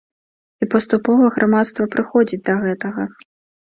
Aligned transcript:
І 0.65 0.67
паступова 0.75 1.29
грамадства 1.37 1.91
прыходзіць 1.95 2.45
да 2.53 2.61
гэтага. 2.69 3.01